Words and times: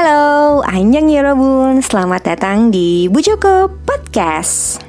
Halo, 0.00 0.64
Anjang 0.64 1.12
Yorobun, 1.12 1.84
selamat 1.84 2.32
datang 2.32 2.72
di 2.72 3.04
Bu 3.12 3.20
Joko 3.20 3.68
Podcast 3.84 4.80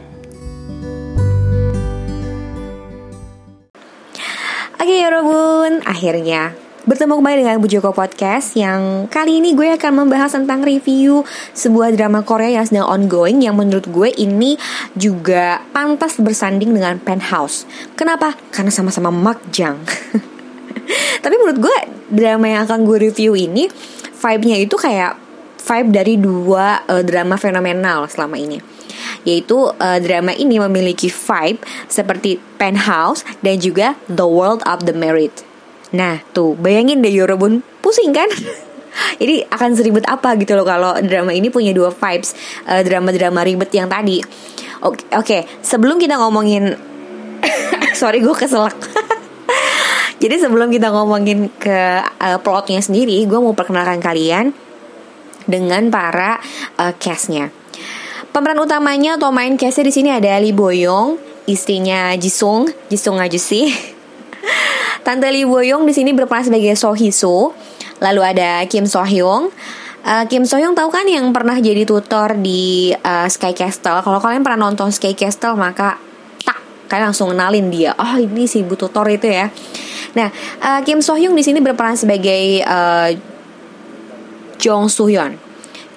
Oke 4.79 4.95
Yorobun, 5.03 5.83
akhirnya 5.83 6.55
Bertemu 6.87 7.19
kembali 7.19 7.43
dengan 7.43 7.59
Bu 7.59 7.67
Joko 7.67 7.91
Podcast 7.91 8.55
yang 8.55 9.11
kali 9.11 9.43
ini 9.43 9.51
gue 9.51 9.75
akan 9.75 10.07
membahas 10.07 10.31
tentang 10.31 10.63
review 10.63 11.27
sebuah 11.59 11.91
drama 11.91 12.23
Korea 12.23 12.63
yang 12.63 12.71
sedang 12.71 12.87
ongoing 12.87 13.43
yang 13.43 13.59
menurut 13.59 13.91
gue 13.91 14.15
ini 14.15 14.55
juga 14.95 15.59
pantas 15.75 16.23
bersanding 16.23 16.71
dengan 16.71 17.03
Penthouse. 17.03 17.67
Kenapa? 17.99 18.39
Karena 18.55 18.71
sama-sama 18.71 19.11
makjang. 19.11 19.75
Tapi 21.27 21.35
menurut 21.35 21.67
gue 21.67 21.77
drama 22.15 22.47
yang 22.47 22.63
akan 22.63 22.87
gue 22.87 23.11
review 23.11 23.35
ini 23.35 23.67
vibe-nya 24.21 24.57
itu 24.61 24.77
kayak 24.77 25.17
vibe 25.61 25.89
dari 25.89 26.15
dua 26.21 26.85
uh, 26.85 27.01
drama 27.01 27.35
fenomenal 27.37 28.05
selama 28.05 28.37
ini 28.37 28.61
yaitu 29.25 29.69
uh, 29.69 29.99
drama 30.01 30.33
ini 30.33 30.57
memiliki 30.57 31.09
vibe 31.09 31.61
seperti 31.85 32.41
Penthouse 32.57 33.21
dan 33.45 33.61
juga 33.61 33.93
The 34.09 34.25
World 34.25 34.65
of 34.65 34.89
the 34.89 34.95
Married. 34.97 35.33
Nah, 35.93 36.23
tuh 36.33 36.57
bayangin 36.57 37.03
deh 37.05 37.13
Yorobun 37.13 37.61
pusing 37.85 38.15
kan? 38.15 38.29
Jadi 39.21 39.47
akan 39.47 39.69
seribet 39.77 40.03
apa 40.09 40.35
gitu 40.35 40.57
loh 40.57 40.67
kalau 40.67 40.97
drama 40.99 41.31
ini 41.31 41.47
punya 41.47 41.71
dua 41.71 41.93
vibes 41.93 42.35
uh, 42.67 42.81
drama-drama 42.83 43.45
ribet 43.45 43.71
yang 43.71 43.87
tadi. 43.87 44.19
Oke, 44.81 45.05
okay, 45.05 45.05
okay. 45.13 45.41
sebelum 45.61 46.01
kita 46.01 46.17
ngomongin 46.17 46.73
sorry 47.99 48.19
gue 48.19 48.33
keselak. 48.33 48.75
Jadi 50.21 50.37
sebelum 50.37 50.69
kita 50.69 50.93
ngomongin 50.93 51.49
ke 51.57 52.05
uh, 52.05 52.37
plotnya 52.45 52.77
sendiri, 52.77 53.25
gue 53.25 53.39
mau 53.41 53.57
perkenalkan 53.57 53.97
kalian 53.97 54.53
dengan 55.49 55.89
para 55.89 56.37
uh, 56.77 56.93
castnya. 57.01 57.49
Pemeran 58.29 58.61
utamanya 58.61 59.17
atau 59.17 59.33
main 59.33 59.57
castnya 59.57 59.89
di 59.89 59.93
sini 59.97 60.09
ada 60.13 60.37
Lee 60.37 60.53
Boyong, 60.53 61.17
istrinya 61.49 62.13
Jisung, 62.21 62.69
Jisung 62.93 63.17
aja 63.17 63.35
sih. 63.41 63.73
Tante 65.05 65.25
Lee 65.33 65.49
Boyong 65.49 65.89
di 65.89 65.93
sini 65.97 66.13
berperan 66.13 66.45
sebagai 66.45 66.77
So 66.77 66.93
Hiso. 66.93 67.57
Lalu 67.97 68.21
ada 68.21 68.61
Kim 68.69 68.85
So 68.85 69.01
Hyung. 69.01 69.49
Uh, 70.05 70.23
Kim 70.29 70.45
So 70.45 70.61
Hyung 70.61 70.77
tahu 70.77 70.93
kan 70.93 71.09
yang 71.09 71.33
pernah 71.33 71.57
jadi 71.57 71.81
tutor 71.81 72.37
di 72.37 72.93
uh, 72.93 73.25
Sky 73.25 73.57
Castle. 73.57 74.05
Kalau 74.05 74.21
kalian 74.21 74.45
pernah 74.45 74.69
nonton 74.69 74.93
Sky 74.93 75.17
Castle 75.17 75.57
maka 75.57 75.97
tak 76.45 76.61
kalian 76.93 77.09
langsung 77.09 77.33
kenalin 77.33 77.73
dia. 77.73 77.97
Oh 77.97 78.21
ini 78.21 78.45
si 78.45 78.61
bu 78.61 78.77
tutor 78.77 79.09
itu 79.09 79.25
ya. 79.25 79.49
Nah, 80.11 80.29
uh, 80.59 80.79
Kim 80.83 80.99
So 80.99 81.15
Hyun 81.15 81.35
di 81.35 81.43
sini 81.43 81.63
berperan 81.63 81.95
sebagai 81.95 82.59
uh, 82.67 83.09
Jong 84.59 84.91
Soo 84.91 85.07
Hyun. 85.07 85.39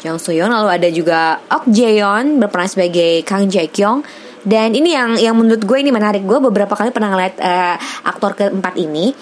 Jong 0.05 0.19
Soo 0.21 0.37
Hyun 0.37 0.53
lalu 0.53 0.69
ada 0.71 0.89
juga 0.93 1.41
Ok 1.51 1.73
Jae 1.73 1.99
Yeon 1.99 2.39
berperan 2.39 2.69
sebagai 2.69 3.25
Kang 3.27 3.51
Jae 3.51 3.67
Kyung. 3.67 4.05
Dan 4.45 4.77
ini 4.77 4.93
yang 4.93 5.17
yang 5.17 5.33
menurut 5.33 5.65
gue 5.65 5.79
ini 5.81 5.89
menarik. 5.89 6.21
Gue 6.23 6.37
beberapa 6.37 6.77
kali 6.77 6.93
pernah 6.93 7.17
ngeliat 7.17 7.41
uh, 7.41 7.77
aktor 8.05 8.37
keempat 8.37 8.77
ini, 8.77 9.17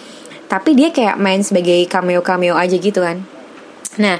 tapi 0.51 0.75
dia 0.75 0.91
kayak 0.91 1.15
main 1.15 1.39
sebagai 1.47 1.87
cameo-cameo 1.87 2.59
aja 2.59 2.75
gitu 2.75 2.99
kan. 2.99 3.23
Nah, 4.03 4.19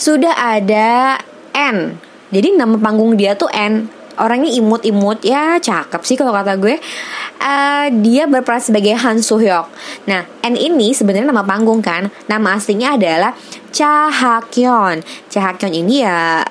sudah 0.00 0.32
ada 0.32 1.20
N. 1.52 2.00
Jadi 2.32 2.56
nama 2.56 2.80
panggung 2.80 3.12
dia 3.12 3.36
tuh 3.36 3.52
N 3.52 3.97
orangnya 4.20 4.50
imut-imut 4.52 5.22
ya 5.24 5.58
cakep 5.58 6.02
sih 6.04 6.16
kalau 6.18 6.34
kata 6.34 6.58
gue 6.58 6.76
uh, 7.40 7.86
dia 8.04 8.26
berperan 8.26 8.60
sebagai 8.60 8.94
Han 8.98 9.22
Soo 9.24 9.40
Hyuk 9.40 9.66
nah 10.06 10.26
N 10.44 10.54
ini 10.54 10.92
sebenarnya 10.92 11.30
nama 11.30 11.46
panggung 11.46 11.80
kan 11.80 12.10
nama 12.26 12.58
aslinya 12.58 12.94
adalah 12.98 13.32
Cha 13.70 14.10
Ha 14.10 14.44
Kyon 14.50 15.02
Cha 15.30 15.40
Ha 15.44 15.50
Kyon 15.56 15.72
ini 15.74 16.02
ya 16.02 16.42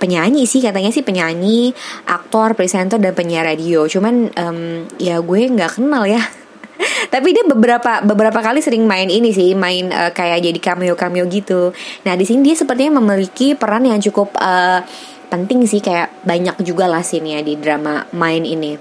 penyanyi 0.00 0.48
sih 0.48 0.64
katanya 0.64 0.88
sih 0.88 1.04
penyanyi, 1.04 1.76
aktor, 2.08 2.56
presenter 2.56 2.96
dan 2.96 3.12
penyiar 3.12 3.44
radio. 3.44 3.84
Cuman 3.84 4.32
um, 4.32 4.88
ya 4.96 5.20
gue 5.20 5.40
nggak 5.52 5.76
kenal 5.76 6.08
ya. 6.08 6.24
Tapi 7.12 7.36
dia 7.36 7.44
beberapa 7.44 8.00
beberapa 8.00 8.40
kali 8.40 8.64
sering 8.64 8.88
main 8.88 9.12
ini 9.12 9.36
sih, 9.36 9.52
main 9.52 9.92
uh, 9.92 10.08
kayak 10.16 10.40
jadi 10.40 10.58
cameo 10.58 10.96
cameo 10.96 11.28
gitu. 11.28 11.76
Nah 12.08 12.16
di 12.16 12.24
sini 12.24 12.40
dia 12.40 12.56
sepertinya 12.56 13.04
memiliki 13.04 13.52
peran 13.52 13.84
yang 13.84 14.00
cukup 14.00 14.32
uh, 14.40 14.80
penting 15.30 15.64
sih 15.64 15.78
kayak 15.78 16.26
banyak 16.26 16.58
juga 16.66 16.90
lah 16.90 17.00
sini 17.06 17.38
ya 17.38 17.40
di 17.40 17.54
drama 17.56 18.04
main 18.12 18.42
ini. 18.42 18.74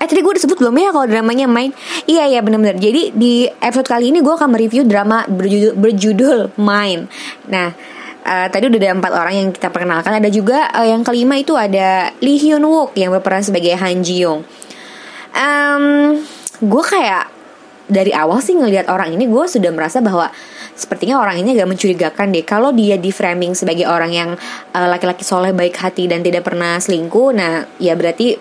Eh 0.00 0.06
tadi 0.08 0.24
gue 0.24 0.32
udah 0.32 0.40
sebut 0.40 0.56
belum 0.56 0.80
ya 0.80 0.96
kalau 0.96 1.04
dramanya 1.04 1.44
main? 1.44 1.76
Iya 2.08 2.24
iya 2.30 2.40
bener-bener. 2.40 2.80
Jadi 2.80 3.12
di 3.12 3.44
episode 3.44 3.84
kali 3.84 4.08
ini 4.08 4.24
gue 4.24 4.32
akan 4.32 4.48
mereview 4.48 4.88
drama 4.88 5.28
berjudul, 5.28 5.76
berjudul 5.76 6.38
Main. 6.56 7.04
Nah 7.52 7.76
uh, 8.24 8.46
tadi 8.48 8.72
udah 8.72 8.80
ada 8.80 8.96
empat 8.96 9.12
orang 9.12 9.34
yang 9.36 9.48
kita 9.52 9.68
perkenalkan. 9.68 10.16
Ada 10.16 10.32
juga 10.32 10.72
uh, 10.72 10.88
yang 10.88 11.04
kelima 11.04 11.36
itu 11.36 11.52
ada 11.52 12.16
Lee 12.24 12.40
Hyun 12.40 12.64
Wook 12.64 12.96
Yang 12.96 13.20
berperan 13.20 13.44
sebagai 13.44 13.76
Han 13.76 14.00
Ji 14.00 14.24
Young 14.24 14.40
um, 15.36 15.84
Gue 16.64 16.84
kayak 16.84 17.28
dari 17.90 18.14
awal 18.14 18.38
sih 18.38 18.54
ngelihat 18.54 18.86
orang 18.86 19.10
ini 19.10 19.26
gue 19.26 19.44
sudah 19.50 19.74
merasa 19.74 19.98
bahwa 19.98 20.30
sepertinya 20.80 21.20
orang 21.20 21.44
ini 21.44 21.52
agak 21.52 21.68
mencurigakan 21.68 22.32
deh. 22.32 22.40
Kalau 22.48 22.72
dia 22.72 22.96
di 22.96 23.12
framing 23.12 23.52
sebagai 23.52 23.84
orang 23.84 24.10
yang 24.10 24.30
uh, 24.72 24.88
laki-laki 24.88 25.20
soleh 25.20 25.52
baik 25.52 25.76
hati 25.76 26.08
dan 26.08 26.24
tidak 26.24 26.48
pernah 26.48 26.80
selingkuh 26.80 27.36
nah 27.36 27.68
ya 27.76 27.92
berarti 27.92 28.40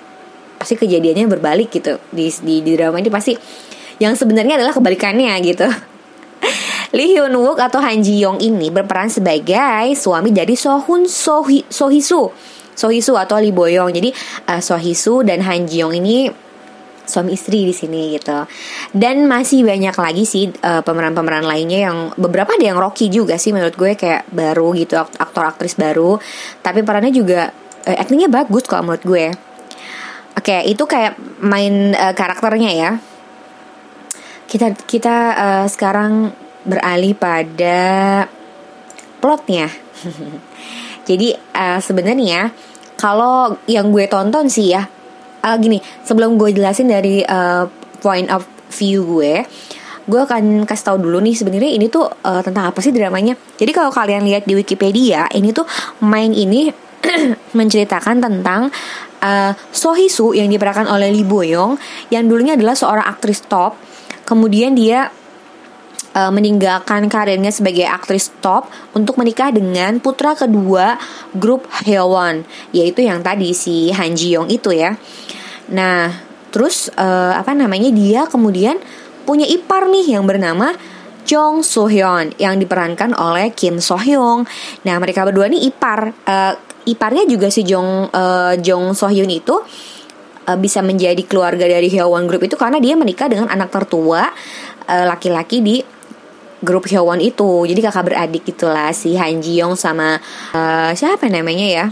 pasti 0.55 0.79
kejadiannya 0.79 1.27
berbalik 1.27 1.67
gitu. 1.67 1.99
Di 2.15 2.31
di, 2.39 2.63
di 2.63 2.71
drama 2.79 3.03
ini 3.03 3.11
pasti 3.11 3.35
yang 3.99 4.15
sebenarnya 4.15 4.55
adalah 4.55 4.71
kebalikannya 4.71 5.35
gitu. 5.43 5.67
Lee 6.95 7.13
Hyun 7.13 7.35
Wook 7.35 7.59
atau 7.59 7.83
Han 7.83 7.99
Ji 7.99 8.23
Young 8.23 8.39
ini 8.39 8.71
berperan 8.71 9.11
sebagai 9.11 9.93
suami 9.93 10.31
dari 10.33 10.55
Sohun 10.55 11.05
Sohi, 11.05 11.61
Sohisu 11.69 12.31
Sohisu 12.79 13.13
atau 13.19 13.37
Lee 13.37 13.51
Boyong 13.51 13.91
jadi 13.91 14.09
uh, 14.47 14.63
Sohisu 14.63 15.21
dan 15.27 15.43
Han 15.43 15.67
Ji 15.67 15.83
Young 15.83 15.99
ini 15.99 16.31
suami 17.09 17.33
istri 17.33 17.65
di 17.65 17.73
sini 17.73 18.13
gitu. 18.13 18.45
Dan 18.93 19.25
masih 19.25 19.65
banyak 19.65 19.97
lagi 19.97 20.23
sih 20.29 20.53
uh, 20.61 20.85
pemeran-pemeran 20.85 21.43
lainnya 21.43 21.89
yang 21.89 21.97
beberapa 22.13 22.53
ada 22.53 22.69
yang 22.69 22.77
Rocky 22.77 23.09
juga 23.09 23.41
sih 23.41 23.49
menurut 23.49 23.73
gue 23.73 23.97
kayak 23.97 24.29
baru 24.29 24.77
gitu 24.77 24.93
aktor 25.01 25.49
aktris 25.49 25.73
baru. 25.73 26.21
Tapi 26.61 26.85
perannya 26.85 27.09
juga 27.09 27.49
uh, 27.89 27.97
actingnya 27.97 28.29
bagus 28.29 28.69
kok 28.69 28.85
menurut 28.85 29.01
gue. 29.01 29.25
Oke, 30.37 30.55
okay, 30.55 30.69
itu 30.69 30.85
kayak 30.85 31.17
main 31.41 31.97
uh, 31.97 32.13
karakternya 32.13 32.71
ya. 32.71 32.91
Kita 34.45 34.77
kita 34.85 35.15
uh, 35.33 35.65
sekarang 35.65 36.29
beralih 36.63 37.17
pada 37.17 37.81
plotnya. 39.17 39.67
Jadi 41.09 41.33
uh, 41.33 41.81
sebenarnya 41.81 42.53
kalau 42.99 43.57
yang 43.65 43.89
gue 43.89 44.05
tonton 44.05 44.51
sih 44.51 44.75
ya 44.75 44.98
uh, 45.43 45.57
gini 45.59 45.79
sebelum 46.03 46.35
gue 46.39 46.55
jelasin 46.55 46.89
dari 46.89 47.23
uh, 47.23 47.67
point 47.99 48.29
of 48.31 48.47
view 48.73 49.03
gue 49.03 49.43
gue 50.09 50.19
akan 50.25 50.65
kasih 50.65 50.85
tahu 50.89 50.97
dulu 51.05 51.21
nih 51.21 51.37
sebenarnya 51.37 51.69
ini 51.69 51.85
tuh 51.85 52.09
uh, 52.09 52.41
tentang 52.41 52.73
apa 52.73 52.81
sih 52.81 52.89
dramanya. 52.89 53.37
Jadi 53.61 53.69
kalau 53.69 53.93
kalian 53.93 54.25
lihat 54.25 54.49
di 54.49 54.57
Wikipedia 54.57 55.29
ini 55.37 55.53
tuh 55.53 55.69
main 56.01 56.33
ini 56.33 56.73
menceritakan 57.57 58.17
tentang 58.17 58.73
uh, 59.21 59.51
Sohisu 59.69 60.33
yang 60.33 60.49
diperankan 60.49 60.89
oleh 60.89 61.13
Lee 61.13 61.27
Boyong 61.27 61.77
yang 62.09 62.25
dulunya 62.25 62.57
adalah 62.57 62.73
seorang 62.73 63.05
aktris 63.05 63.45
top 63.45 63.77
kemudian 64.25 64.73
dia 64.73 65.13
uh, 66.15 66.31
meninggalkan 66.33 67.09
karirnya 67.11 67.53
sebagai 67.53 67.85
aktris 67.85 68.33
top 68.41 68.69
untuk 68.97 69.17
menikah 69.19 69.53
dengan 69.53 70.01
putra 70.01 70.33
kedua 70.33 70.97
grup 71.35 71.69
Hyewon 71.85 72.45
yaitu 72.73 73.05
yang 73.05 73.21
tadi 73.21 73.53
si 73.53 73.93
Han 73.93 74.17
Ji 74.17 74.33
Young 74.37 74.49
itu 74.49 74.73
ya. 74.73 74.97
Nah, 75.69 76.09
terus 76.49 76.89
uh, 76.97 77.33
apa 77.37 77.53
namanya 77.53 77.93
dia 77.93 78.25
kemudian 78.25 78.81
punya 79.25 79.45
ipar 79.45 79.85
nih 79.85 80.17
yang 80.17 80.25
bernama 80.25 80.73
Jong 81.29 81.61
So 81.61 81.85
Hyun 81.85 82.33
yang 82.41 82.57
diperankan 82.57 83.13
oleh 83.13 83.53
Kim 83.53 83.77
So 83.77 84.01
Hyung. 84.01 84.49
Nah, 84.81 84.95
mereka 84.97 85.21
berdua 85.29 85.45
nih 85.45 85.69
ipar. 85.69 86.09
Uh, 86.25 86.57
iparnya 86.89 87.29
juga 87.29 87.53
si 87.53 87.61
Jong 87.61 88.09
uh, 88.09 88.57
Jong 88.57 88.97
So 88.97 89.05
Hyun 89.11 89.29
itu 89.29 89.61
bisa 90.57 90.81
menjadi 90.81 91.21
keluarga 91.29 91.69
dari 91.69 91.93
Hyewon 91.93 92.25
Group 92.25 92.49
itu 92.49 92.57
karena 92.57 92.81
dia 92.81 92.97
menikah 92.97 93.29
dengan 93.29 93.53
anak 93.53 93.69
tertua 93.69 94.33
laki-laki 94.89 95.61
uh, 95.61 95.61
di 95.61 95.75
grup 96.59 96.87
Hyewon 96.87 97.19
itu. 97.23 97.65
Jadi 97.67 97.79
kakak 97.79 98.05
beradik 98.11 98.43
gitulah 98.47 98.91
si 98.91 99.15
Han 99.15 99.39
Ji 99.39 99.59
Young 99.59 99.75
sama 99.75 100.19
uh, 100.55 100.91
siapa 100.95 101.27
namanya 101.31 101.67
ya? 101.67 101.85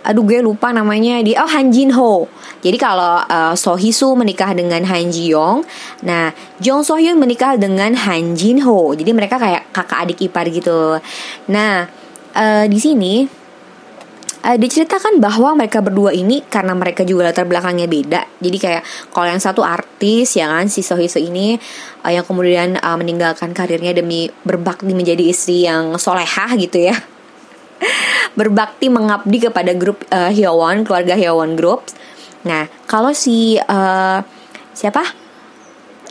Aduh 0.00 0.24
gue 0.24 0.40
lupa 0.40 0.72
namanya 0.72 1.20
di 1.20 1.36
oh 1.36 1.44
Han 1.44 1.68
Jin 1.68 1.92
Ho 1.92 2.24
jadi 2.64 2.80
kalau 2.80 3.20
uh, 3.20 3.52
So 3.52 3.76
Hisu 3.76 4.16
menikah 4.16 4.56
dengan 4.56 4.80
Han 4.80 5.12
Ji 5.12 5.28
Young 5.28 5.60
nah 6.00 6.32
Jong 6.56 6.80
So 6.88 6.96
Hyun 6.96 7.20
menikah 7.20 7.60
dengan 7.60 7.92
Han 7.92 8.32
Jin 8.32 8.64
Ho 8.64 8.96
jadi 8.96 9.12
mereka 9.12 9.36
kayak 9.36 9.68
kakak 9.76 10.08
adik 10.08 10.24
ipar 10.24 10.48
gitu. 10.48 10.96
Nah 11.52 11.84
uh, 12.32 12.64
di 12.64 12.80
sini 12.80 13.28
uh, 14.44 14.56
diceritakan 14.56 15.20
bahwa 15.20 15.56
mereka 15.56 15.84
berdua 15.84 16.12
ini 16.12 16.44
karena 16.44 16.72
mereka 16.72 17.04
juga 17.04 17.30
latar 17.30 17.44
belakangnya 17.44 17.86
beda. 17.86 18.22
Jadi 18.40 18.56
kayak 18.60 18.82
kalau 19.12 19.26
yang 19.28 19.42
satu 19.42 19.60
artis 19.64 20.36
ya 20.36 20.48
kan 20.48 20.66
si 20.66 20.80
Sohiso 20.80 21.20
ini 21.20 21.56
uh, 22.04 22.12
yang 22.12 22.24
kemudian 22.24 22.80
uh, 22.80 22.96
meninggalkan 22.96 23.52
karirnya 23.52 23.92
demi 23.92 24.28
berbakti 24.44 24.92
menjadi 24.92 25.24
istri 25.28 25.68
yang 25.68 25.96
solehah 26.00 26.52
gitu 26.56 26.90
ya. 26.90 26.96
berbakti 28.38 28.92
mengabdi 28.92 29.48
kepada 29.50 29.72
grup 29.72 30.04
uh, 30.12 30.28
Hyowon, 30.30 30.84
keluarga 30.84 31.16
Hyowon 31.16 31.56
Group. 31.56 31.88
Nah, 32.44 32.68
kalau 32.88 33.12
si 33.12 33.56
uh, 33.60 34.20
siapa? 34.72 35.04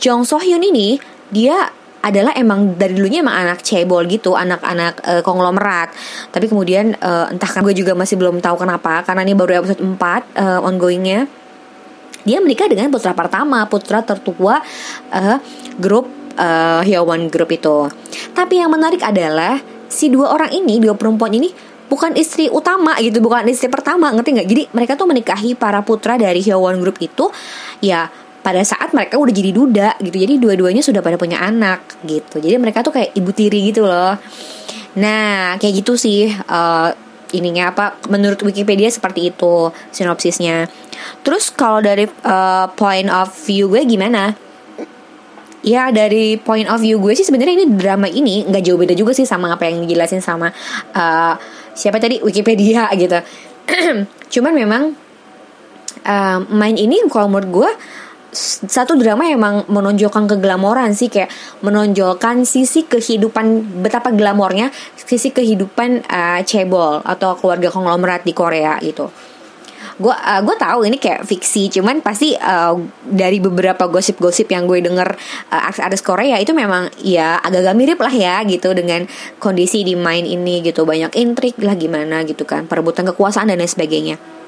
Jong 0.00 0.24
So 0.24 0.40
Hyun 0.40 0.64
ini 0.64 0.96
dia 1.28 1.68
adalah 2.00 2.32
emang 2.32 2.80
dari 2.80 2.96
dulunya 2.96 3.20
emang 3.20 3.36
anak 3.36 3.60
cebol 3.60 4.08
gitu, 4.08 4.32
anak-anak 4.32 4.94
uh, 5.04 5.22
konglomerat. 5.24 5.92
Tapi 6.32 6.48
kemudian 6.48 6.96
uh, 6.96 7.28
entah 7.28 7.48
kan 7.48 7.60
gue 7.60 7.76
juga 7.76 7.92
masih 7.92 8.16
belum 8.16 8.40
tahu 8.40 8.64
kenapa 8.64 9.04
karena 9.04 9.22
ini 9.24 9.36
baru 9.36 9.60
episode 9.64 9.80
4 9.84 9.96
uh, 10.00 10.68
ongoingnya. 10.68 11.28
Dia 12.24 12.36
menikah 12.40 12.68
dengan 12.68 12.92
putra 12.92 13.16
pertama, 13.16 13.64
putra 13.68 14.04
tertua 14.04 14.60
uh, 15.12 15.36
grup 15.80 16.08
uh, 16.36 16.80
Hyowon 16.84 17.28
Group 17.32 17.52
itu. 17.52 17.88
Tapi 18.32 18.60
yang 18.60 18.72
menarik 18.72 19.00
adalah 19.00 19.60
si 19.88 20.12
dua 20.12 20.32
orang 20.32 20.52
ini, 20.52 20.80
dua 20.80 20.96
perempuan 20.96 21.32
ini 21.32 21.48
bukan 21.90 22.14
istri 22.14 22.46
utama 22.46 22.94
gitu, 23.02 23.18
bukan 23.18 23.48
istri 23.50 23.66
pertama, 23.66 24.12
ngerti 24.14 24.40
nggak? 24.40 24.48
Jadi 24.48 24.62
mereka 24.70 24.92
tuh 24.94 25.10
menikahi 25.10 25.58
para 25.58 25.82
putra 25.82 26.14
dari 26.14 26.38
Hyowon 26.40 26.78
Group 26.78 27.02
itu 27.02 27.28
ya 27.82 28.06
pada 28.40 28.64
saat 28.64 28.96
mereka 28.96 29.20
udah 29.20 29.32
jadi 29.32 29.50
duda 29.52 29.88
gitu. 30.00 30.16
Jadi 30.16 30.34
dua-duanya 30.40 30.80
sudah 30.80 31.04
pada 31.04 31.20
punya 31.20 31.40
anak 31.40 32.00
gitu. 32.08 32.40
Jadi 32.40 32.56
mereka 32.56 32.80
tuh 32.80 32.92
kayak 32.96 33.12
ibu 33.12 33.30
tiri 33.36 33.68
gitu 33.68 33.84
loh. 33.84 34.16
Nah 34.96 35.60
kayak 35.60 35.84
gitu 35.84 35.94
sih 35.94 36.32
uh, 36.32 36.90
ininya 37.30 37.70
apa 37.70 38.00
menurut 38.10 38.40
Wikipedia 38.42 38.90
seperti 38.90 39.30
itu 39.30 39.70
sinopsisnya. 39.94 40.66
Terus 41.22 41.52
kalau 41.52 41.84
dari 41.84 42.08
uh, 42.26 42.66
point 42.74 43.08
of 43.12 43.30
view 43.44 43.70
gue 43.70 43.84
gimana? 43.86 44.34
Ya 45.60 45.92
dari 45.92 46.40
point 46.40 46.66
of 46.72 46.80
view 46.80 46.96
gue 46.96 47.12
sih 47.12 47.28
sebenarnya 47.28 47.54
ini 47.60 47.66
drama 47.76 48.08
ini 48.08 48.48
nggak 48.48 48.64
jauh 48.64 48.80
beda 48.80 48.96
juga 48.96 49.12
sih 49.12 49.28
sama 49.28 49.52
apa 49.52 49.68
yang 49.68 49.84
dijelasin 49.84 50.24
sama 50.24 50.48
uh, 50.96 51.34
siapa 51.76 52.00
tadi? 52.00 52.18
Wikipedia 52.24 52.88
gitu. 53.00 53.20
Cuman 54.32 54.52
memang 54.56 54.82
uh, 56.08 56.38
main 56.50 56.76
ini 56.76 57.04
kalau 57.12 57.28
menurut 57.28 57.50
gue 57.52 57.70
satu 58.32 58.94
drama 58.94 59.26
emang 59.26 59.66
menonjolkan 59.66 60.30
keglamoran 60.30 60.94
sih 60.94 61.10
kayak 61.10 61.30
menonjolkan 61.66 62.46
sisi 62.46 62.86
kehidupan 62.86 63.82
betapa 63.82 64.14
glamornya 64.14 64.70
sisi 64.94 65.34
kehidupan 65.34 66.06
uh, 66.06 66.40
cebol 66.46 67.02
atau 67.02 67.34
keluarga 67.34 67.74
konglomerat 67.74 68.22
di 68.22 68.30
Korea 68.30 68.78
gitu. 68.78 69.10
Gue 70.00 70.14
uh, 70.14 70.40
gue 70.40 70.56
tahu 70.56 70.88
ini 70.88 70.96
kayak 70.96 71.26
fiksi 71.28 71.68
cuman 71.68 72.00
pasti 72.00 72.32
uh, 72.38 72.72
dari 73.04 73.36
beberapa 73.42 73.84
gosip-gosip 73.90 74.48
yang 74.48 74.64
gue 74.64 74.80
denger 74.80 75.12
uh, 75.50 75.70
artis 75.82 76.00
Korea 76.00 76.38
itu 76.38 76.54
memang 76.56 76.88
ya 77.02 77.36
agak-agak 77.42 77.76
mirip 77.76 77.98
lah 78.00 78.14
ya 78.14 78.40
gitu 78.46 78.72
dengan 78.72 79.04
kondisi 79.42 79.82
di 79.84 79.98
main 79.98 80.24
ini 80.24 80.62
gitu. 80.64 80.86
Banyak 80.86 81.18
intrik 81.18 81.58
lah 81.60 81.74
gimana 81.74 82.22
gitu 82.24 82.46
kan 82.46 82.64
perebutan 82.70 83.04
kekuasaan 83.10 83.50
dan 83.50 83.60
lain 83.60 83.68
sebagainya 83.68 84.39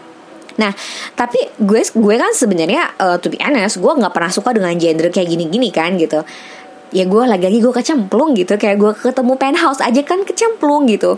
Nah, 0.58 0.72
tapi 1.14 1.38
gue 1.60 1.80
gue 1.84 2.14
kan 2.16 2.32
sebenarnya 2.34 2.96
uh, 2.98 3.16
to 3.20 3.28
be 3.32 3.38
honest, 3.40 3.78
gue 3.78 3.92
nggak 3.92 4.12
pernah 4.12 4.32
suka 4.32 4.52
dengan 4.52 4.74
genre 4.76 5.08
kayak 5.08 5.28
gini-gini 5.28 5.68
kan 5.72 5.94
gitu. 5.96 6.24
Ya 6.92 7.08
gue 7.08 7.24
lagi-lagi 7.24 7.64
gue 7.64 7.72
kecemplung 7.72 8.36
gitu, 8.36 8.60
kayak 8.60 8.76
gue 8.76 8.92
ketemu 8.92 9.32
penthouse 9.40 9.80
aja 9.80 10.02
kan 10.04 10.28
kecemplung 10.28 10.84
gitu. 10.92 11.16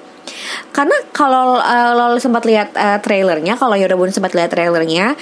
Karena 0.70 0.94
kalau 1.10 1.58
uh, 1.58 1.92
lo 1.98 2.18
sempat 2.22 2.46
lihat 2.46 2.70
uh, 2.78 3.02
trailernya, 3.02 3.58
kalau 3.58 3.74
Yorobun 3.74 4.14
sempat 4.14 4.38
lihat 4.38 4.54
trailernya, 4.54 5.18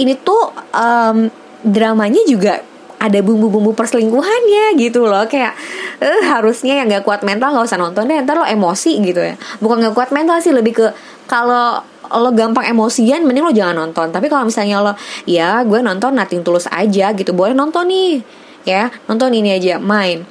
ini 0.00 0.16
tuh 0.16 0.56
um, 0.72 1.28
dramanya 1.60 2.24
juga 2.24 2.64
ada 3.00 3.16
bumbu-bumbu 3.24 3.72
perselingkuhannya 3.72 4.76
gitu 4.76 5.08
loh 5.08 5.24
kayak 5.24 5.56
eh, 6.04 6.20
harusnya 6.28 6.84
yang 6.84 6.92
gak 6.92 7.08
kuat 7.08 7.24
mental 7.24 7.56
gak 7.56 7.64
usah 7.64 7.80
nonton 7.80 8.04
deh 8.04 8.20
ntar 8.20 8.36
lo 8.36 8.44
emosi 8.44 9.00
gitu 9.00 9.24
ya 9.24 9.40
bukan 9.64 9.80
gak 9.88 9.96
kuat 9.96 10.12
mental 10.12 10.36
sih 10.44 10.52
lebih 10.52 10.76
ke 10.76 10.86
kalau 11.24 11.80
lo 12.10 12.30
gampang 12.34 12.66
emosian 12.66 13.22
mending 13.22 13.46
lo 13.46 13.54
jangan 13.54 13.86
nonton. 13.86 14.10
Tapi 14.10 14.26
kalau 14.26 14.46
misalnya 14.46 14.82
lo 14.82 14.92
ya 15.24 15.62
gue 15.62 15.78
nonton 15.78 16.14
nating 16.14 16.42
tulus 16.42 16.66
aja 16.70 17.14
gitu 17.14 17.30
boleh 17.30 17.54
nonton 17.54 17.86
nih 17.86 18.20
ya 18.64 18.92
nonton 19.08 19.32
ini 19.32 19.56
aja 19.56 19.80
main. 19.80 20.24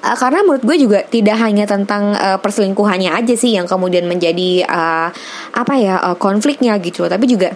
Uh, 0.00 0.16
karena 0.16 0.40
menurut 0.44 0.64
gue 0.64 0.76
juga 0.80 0.98
tidak 1.04 1.36
hanya 1.40 1.64
tentang 1.68 2.16
uh, 2.16 2.40
perselingkuhannya 2.40 3.12
aja 3.12 3.34
sih 3.36 3.56
yang 3.56 3.68
kemudian 3.68 4.08
menjadi 4.08 4.64
uh, 4.64 5.08
apa 5.52 5.74
ya 5.76 6.00
uh, 6.00 6.16
konfliknya 6.16 6.76
gitu. 6.80 7.04
Tapi 7.08 7.24
juga 7.28 7.52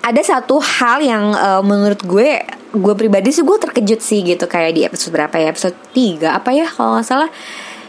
ada 0.00 0.22
satu 0.24 0.56
hal 0.56 1.04
yang 1.04 1.36
uh, 1.36 1.60
menurut 1.60 2.00
gue 2.04 2.40
gue 2.68 2.94
pribadi 2.96 3.32
sih 3.32 3.44
gue 3.44 3.56
terkejut 3.60 4.00
sih 4.00 4.20
gitu 4.24 4.44
kayak 4.48 4.72
di 4.76 4.82
episode 4.84 5.12
berapa 5.12 5.36
ya? 5.36 5.52
Episode 5.52 5.76
3 5.92 6.38
apa 6.40 6.50
ya 6.52 6.66
kalau 6.68 6.96
nggak 6.96 7.06
salah? 7.08 7.30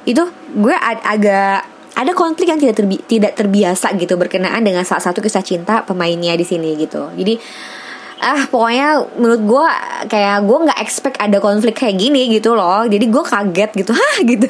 Itu 0.04 0.28
gue 0.56 0.76
ag 0.76 1.00
agak 1.04 1.79
ada 1.96 2.12
konflik 2.14 2.50
yang 2.50 2.60
tidak 2.62 2.76
terbi 2.78 2.98
tidak 3.06 3.34
terbiasa 3.36 3.96
gitu 3.98 4.16
berkenaan 4.16 4.62
dengan 4.62 4.86
salah 4.86 5.04
satu 5.04 5.20
kisah 5.20 5.44
cinta 5.44 5.82
pemainnya 5.84 6.36
di 6.38 6.46
sini 6.46 6.78
gitu. 6.78 7.10
Jadi 7.16 7.40
ah 8.20 8.44
pokoknya 8.52 9.16
menurut 9.16 9.42
gue 9.48 9.66
kayak 10.12 10.44
gue 10.44 10.58
nggak 10.68 10.80
expect 10.84 11.18
ada 11.24 11.40
konflik 11.40 11.76
kayak 11.80 11.98
gini 11.98 12.30
gitu 12.32 12.54
loh. 12.54 12.86
Jadi 12.86 13.06
gue 13.08 13.24
kaget 13.24 13.72
gitu. 13.74 13.92
Hah 14.00 14.18
gitu. 14.24 14.50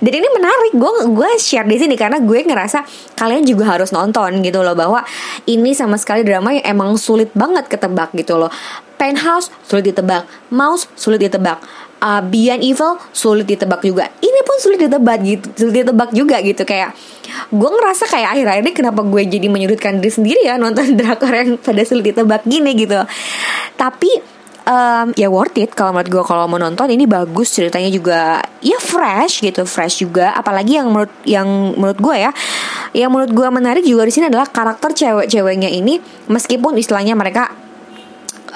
Dan 0.00 0.12
ini 0.16 0.28
menarik. 0.32 0.72
Gue 0.78 0.90
gue 1.12 1.30
share 1.36 1.66
di 1.68 1.76
sini 1.76 1.98
karena 1.98 2.22
gue 2.22 2.40
ngerasa 2.46 2.86
kalian 3.18 3.44
juga 3.44 3.76
harus 3.76 3.92
nonton 3.92 4.40
gitu 4.40 4.64
loh 4.64 4.72
bahwa 4.72 5.04
ini 5.44 5.76
sama 5.76 6.00
sekali 6.00 6.24
drama 6.24 6.56
yang 6.56 6.64
emang 6.78 6.96
sulit 6.96 7.28
banget 7.36 7.68
ketebak 7.68 8.14
gitu 8.16 8.40
loh. 8.40 8.48
Penthouse 8.96 9.52
sulit 9.66 9.92
ditebak. 9.92 10.24
Mouse 10.48 10.88
sulit 10.96 11.20
ditebak 11.20 11.60
uh, 12.00 12.22
Beyond 12.24 12.62
Evil 12.64 12.92
sulit 13.12 13.46
ditebak 13.46 13.80
juga. 13.84 14.08
Ini 14.18 14.40
pun 14.42 14.56
sulit 14.58 14.80
ditebak 14.80 15.18
gitu, 15.22 15.46
sulit 15.56 15.84
ditebak 15.84 16.10
juga 16.16 16.36
gitu. 16.40 16.62
Kayak 16.64 16.96
gue 17.52 17.70
ngerasa 17.70 18.04
kayak 18.10 18.28
akhir-akhir 18.34 18.62
ini 18.66 18.74
kenapa 18.74 19.00
gue 19.06 19.22
jadi 19.28 19.46
menyudutkan 19.46 20.02
diri 20.02 20.12
sendiri 20.12 20.40
ya 20.42 20.58
nonton 20.58 20.94
drakor 20.98 21.30
yang 21.30 21.60
pada 21.60 21.82
sulit 21.86 22.12
ditebak 22.12 22.42
gini 22.48 22.74
gitu. 22.74 22.98
Tapi 23.78 24.40
um, 24.66 25.08
ya 25.14 25.28
worth 25.30 25.56
it 25.58 25.72
kalau 25.74 25.94
menurut 25.94 26.10
gue 26.10 26.22
kalau 26.26 26.44
mau 26.50 26.58
nonton. 26.60 26.88
Ini 26.88 27.04
bagus 27.06 27.52
ceritanya 27.54 27.90
juga. 27.92 28.40
Ya 28.64 28.78
fresh 28.80 29.44
gitu 29.44 29.64
fresh 29.64 30.02
juga. 30.04 30.32
Apalagi 30.34 30.80
yang 30.80 30.90
menurut 30.90 31.12
yang 31.26 31.48
menurut 31.76 31.98
gue 32.00 32.16
ya. 32.16 32.32
Yang 32.96 33.10
menurut 33.10 33.32
gue 33.32 33.48
menarik 33.50 33.84
juga 33.86 34.02
di 34.06 34.12
sini 34.12 34.26
adalah 34.30 34.48
karakter 34.48 34.90
cewek-ceweknya 34.94 35.70
ini. 35.70 36.00
Meskipun 36.30 36.78
istilahnya 36.78 37.14
mereka 37.14 37.59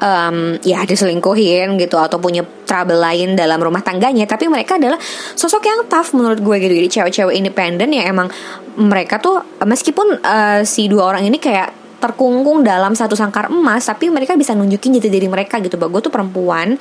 um, 0.01 0.59
ya 0.63 0.83
diselingkuhin 0.83 1.79
gitu 1.79 1.97
atau 2.01 2.19
punya 2.19 2.43
trouble 2.65 2.99
lain 2.99 3.39
dalam 3.39 3.61
rumah 3.61 3.85
tangganya. 3.85 4.27
Tapi 4.27 4.51
mereka 4.51 4.81
adalah 4.81 4.99
sosok 5.35 5.63
yang 5.63 5.81
tough 5.87 6.17
menurut 6.17 6.41
gue 6.41 6.57
gitu. 6.59 6.75
Jadi 6.75 6.89
cewek-cewek 6.91 7.35
independen 7.37 7.95
ya 7.95 8.11
emang 8.11 8.31
mereka 8.75 9.23
tuh 9.23 9.39
meskipun 9.63 10.19
uh, 10.23 10.61
si 10.67 10.91
dua 10.91 11.15
orang 11.15 11.29
ini 11.29 11.39
kayak 11.39 11.85
terkungkung 12.03 12.61
dalam 12.61 12.93
satu 12.93 13.17
sangkar 13.17 13.49
emas 13.49 13.89
tapi 13.89 14.13
mereka 14.13 14.37
bisa 14.37 14.53
nunjukin 14.53 14.99
jati 14.99 15.09
diri 15.09 15.29
mereka 15.31 15.63
gitu. 15.63 15.79
Bahwa 15.79 15.99
gue 15.99 16.03
tuh 16.11 16.13
perempuan 16.13 16.75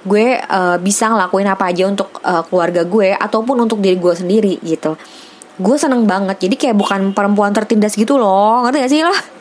gue 0.00 0.40
uh, 0.40 0.76
bisa 0.80 1.12
ngelakuin 1.12 1.48
apa 1.48 1.64
aja 1.68 1.84
untuk 1.88 2.08
uh, 2.24 2.40
keluarga 2.48 2.84
gue 2.84 3.12
ataupun 3.12 3.56
untuk 3.64 3.80
diri 3.80 3.96
gue 3.96 4.14
sendiri 4.16 4.54
gitu. 4.64 4.96
Gue 5.60 5.76
seneng 5.76 6.08
banget. 6.08 6.40
Jadi 6.40 6.56
kayak 6.56 6.76
bukan 6.76 7.12
perempuan 7.12 7.52
tertindas 7.52 7.92
gitu 7.92 8.16
loh. 8.16 8.64
Ngerti 8.64 8.78
gak 8.80 8.92
sih 8.92 9.04
lo 9.04 9.39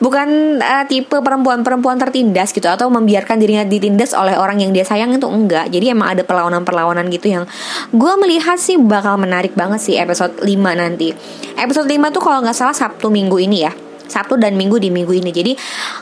bukan 0.00 0.58
uh, 0.58 0.84
tipe 0.88 1.12
perempuan-perempuan 1.12 2.00
tertindas 2.00 2.50
gitu 2.56 2.66
atau 2.66 2.88
membiarkan 2.88 3.36
dirinya 3.36 3.62
ditindas 3.68 4.16
oleh 4.16 4.34
orang 4.34 4.64
yang 4.64 4.72
dia 4.72 4.82
sayang 4.82 5.12
itu 5.12 5.28
enggak. 5.28 5.68
Jadi 5.68 5.92
emang 5.92 6.16
ada 6.16 6.24
perlawanan-perlawanan 6.24 7.06
gitu 7.12 7.36
yang 7.36 7.44
gue 7.92 8.12
melihat 8.18 8.56
sih 8.56 8.80
bakal 8.80 9.20
menarik 9.20 9.52
banget 9.52 9.78
sih 9.84 9.94
episode 10.00 10.40
5 10.40 10.48
nanti. 10.74 11.12
Episode 11.54 11.86
5 11.86 12.16
tuh 12.16 12.22
kalau 12.24 12.40
nggak 12.40 12.56
salah 12.56 12.74
Sabtu 12.74 13.12
Minggu 13.12 13.36
ini 13.38 13.68
ya. 13.68 13.72
Sabtu 14.10 14.34
dan 14.34 14.58
Minggu 14.58 14.82
di 14.82 14.90
minggu 14.90 15.14
ini. 15.14 15.30
Jadi 15.30 15.54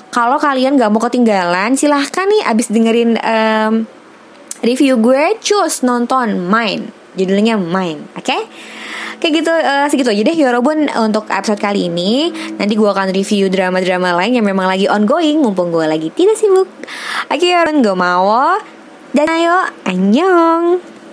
kalau 0.09 0.41
kalian 0.41 0.81
nggak 0.81 0.89
mau 0.89 1.03
ketinggalan, 1.05 1.77
silahkan 1.77 2.25
nih 2.25 2.43
abis 2.49 2.73
dengerin 2.73 3.21
um, 3.21 3.85
review 4.65 4.97
gue, 4.97 5.37
cus 5.45 5.85
nonton 5.85 6.41
Main. 6.41 6.89
Judulnya 7.21 7.61
Main, 7.61 8.09
oke? 8.17 8.25
Okay? 8.25 8.41
Kayak 9.19 9.33
gitu 9.43 9.51
uh, 9.51 9.87
segitu 9.91 10.09
aja 10.15 10.23
deh 10.23 10.37
Yorobun 10.39 10.87
untuk 10.95 11.27
episode 11.27 11.59
kali 11.59 11.91
ini. 11.91 12.31
Nanti 12.55 12.79
gue 12.79 12.87
akan 12.87 13.11
review 13.11 13.51
drama-drama 13.51 14.15
lain 14.15 14.39
yang 14.39 14.47
memang 14.47 14.71
lagi 14.71 14.87
ongoing 14.87 15.43
mumpung 15.43 15.75
gue 15.75 15.87
lagi 15.91 16.09
tidak 16.15 16.39
sibuk. 16.39 16.71
Oke 17.27 17.47
Yorobun 17.51 17.83
gue 17.83 17.97
mau 17.99 18.59
dan 19.11 19.27
ayo 19.27 19.67
annyeong. 19.83 20.98